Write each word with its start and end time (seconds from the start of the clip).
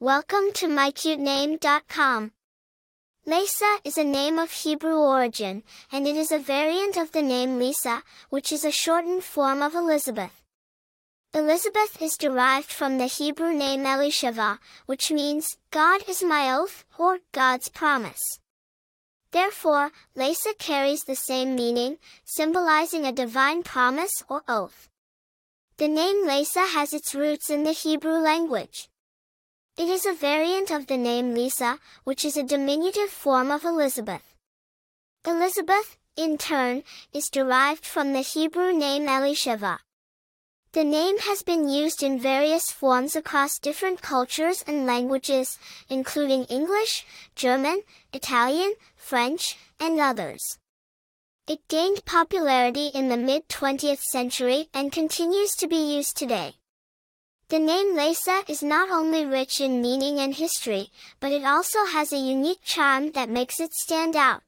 Welcome 0.00 0.52
to 0.54 0.68
mycutename.com. 0.68 2.30
Leisa 3.26 3.78
is 3.82 3.98
a 3.98 4.04
name 4.04 4.38
of 4.38 4.52
Hebrew 4.52 4.94
origin, 4.94 5.64
and 5.90 6.06
it 6.06 6.14
is 6.14 6.30
a 6.30 6.38
variant 6.38 6.96
of 6.96 7.10
the 7.10 7.20
name 7.20 7.58
Lisa, 7.58 8.04
which 8.30 8.52
is 8.52 8.64
a 8.64 8.70
shortened 8.70 9.24
form 9.24 9.60
of 9.60 9.74
Elizabeth. 9.74 10.44
Elizabeth 11.34 12.00
is 12.00 12.16
derived 12.16 12.70
from 12.70 12.98
the 12.98 13.06
Hebrew 13.06 13.52
name 13.52 13.82
Elisheva, 13.82 14.60
which 14.86 15.10
means, 15.10 15.56
God 15.72 16.08
is 16.08 16.22
my 16.22 16.48
oath, 16.56 16.84
or 16.96 17.18
God's 17.32 17.68
promise. 17.68 18.38
Therefore, 19.32 19.90
Leisa 20.16 20.56
carries 20.58 21.02
the 21.02 21.16
same 21.16 21.56
meaning, 21.56 21.98
symbolizing 22.24 23.04
a 23.04 23.10
divine 23.10 23.64
promise 23.64 24.22
or 24.28 24.44
oath. 24.46 24.88
The 25.76 25.88
name 25.88 26.24
Leisa 26.24 26.72
has 26.72 26.92
its 26.92 27.16
roots 27.16 27.50
in 27.50 27.64
the 27.64 27.72
Hebrew 27.72 28.18
language. 28.18 28.88
It 29.78 29.88
is 29.88 30.04
a 30.04 30.12
variant 30.12 30.72
of 30.72 30.88
the 30.88 30.96
name 30.96 31.34
Lisa, 31.34 31.78
which 32.02 32.24
is 32.24 32.36
a 32.36 32.42
diminutive 32.42 33.10
form 33.10 33.52
of 33.52 33.64
Elizabeth. 33.64 34.34
Elizabeth, 35.24 35.96
in 36.16 36.36
turn, 36.36 36.82
is 37.12 37.30
derived 37.30 37.86
from 37.86 38.12
the 38.12 38.22
Hebrew 38.22 38.72
name 38.72 39.06
Elisheva. 39.06 39.78
The 40.72 40.82
name 40.82 41.18
has 41.18 41.44
been 41.44 41.68
used 41.68 42.02
in 42.02 42.18
various 42.18 42.72
forms 42.72 43.14
across 43.14 43.60
different 43.60 44.02
cultures 44.02 44.64
and 44.66 44.84
languages, 44.84 45.60
including 45.88 46.46
English, 46.46 47.06
German, 47.36 47.82
Italian, 48.12 48.74
French, 48.96 49.56
and 49.78 50.00
others. 50.00 50.58
It 51.46 51.68
gained 51.68 52.04
popularity 52.04 52.88
in 52.88 53.10
the 53.10 53.16
mid-20th 53.16 54.02
century 54.02 54.70
and 54.74 54.90
continues 54.90 55.54
to 55.54 55.68
be 55.68 55.94
used 55.94 56.16
today. 56.16 56.56
The 57.50 57.58
name 57.58 57.96
Leisa 57.96 58.46
is 58.46 58.62
not 58.62 58.90
only 58.90 59.24
rich 59.24 59.58
in 59.58 59.80
meaning 59.80 60.18
and 60.20 60.34
history, 60.34 60.90
but 61.18 61.32
it 61.32 61.44
also 61.44 61.86
has 61.86 62.12
a 62.12 62.18
unique 62.18 62.60
charm 62.62 63.12
that 63.12 63.30
makes 63.30 63.58
it 63.58 63.72
stand 63.72 64.14
out. 64.14 64.42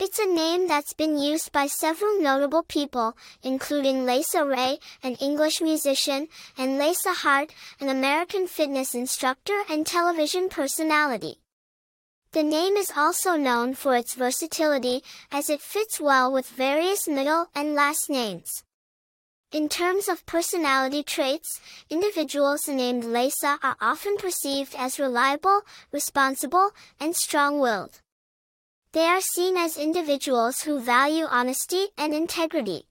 It's 0.00 0.18
a 0.18 0.26
name 0.26 0.66
that's 0.66 0.92
been 0.92 1.18
used 1.18 1.52
by 1.52 1.68
several 1.68 2.20
notable 2.20 2.64
people, 2.64 3.16
including 3.44 4.06
Leisa 4.06 4.44
Ray, 4.44 4.80
an 5.04 5.14
English 5.20 5.60
musician, 5.60 6.26
and 6.58 6.80
Leisa 6.80 7.14
Hart, 7.14 7.54
an 7.78 7.88
American 7.88 8.48
fitness 8.48 8.92
instructor 8.92 9.62
and 9.70 9.86
television 9.86 10.48
personality. 10.48 11.36
The 12.32 12.42
name 12.42 12.76
is 12.76 12.90
also 12.96 13.36
known 13.36 13.74
for 13.74 13.94
its 13.94 14.16
versatility, 14.16 15.04
as 15.30 15.48
it 15.48 15.60
fits 15.60 16.00
well 16.00 16.32
with 16.32 16.48
various 16.48 17.06
middle 17.06 17.46
and 17.54 17.76
last 17.76 18.10
names. 18.10 18.64
In 19.52 19.68
terms 19.68 20.06
of 20.06 20.24
personality 20.26 21.02
traits, 21.02 21.60
individuals 21.90 22.68
named 22.68 23.02
Leisa 23.02 23.58
are 23.64 23.76
often 23.80 24.16
perceived 24.16 24.76
as 24.78 25.00
reliable, 25.00 25.62
responsible, 25.90 26.70
and 27.00 27.16
strong-willed. 27.16 28.00
They 28.92 29.06
are 29.06 29.20
seen 29.20 29.56
as 29.56 29.76
individuals 29.76 30.60
who 30.60 30.78
value 30.78 31.24
honesty 31.24 31.88
and 31.98 32.14
integrity. 32.14 32.86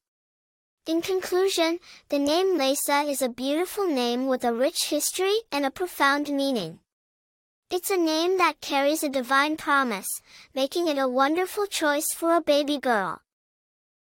In 0.86 1.02
conclusion, 1.02 1.80
the 2.10 2.20
name 2.20 2.58
Leisa 2.60 3.10
is 3.10 3.22
a 3.22 3.30
beautiful 3.30 3.88
name 3.88 4.28
with 4.28 4.44
a 4.44 4.54
rich 4.54 4.90
history 4.90 5.38
and 5.54 5.66
a 5.66 5.72
profound 5.72 6.28
meaning. 6.28 6.80
It's 7.72 7.90
a 7.90 7.96
name 7.96 8.38
that 8.38 8.60
carries 8.60 9.02
a 9.02 9.08
divine 9.08 9.56
promise, 9.56 10.10
making 10.54 10.90
it 10.90 10.98
a 10.98 11.08
wonderful 11.08 11.68
choice 11.68 12.12
for 12.14 12.36
a 12.36 12.42
baby 12.42 12.80
girl. 12.80 13.22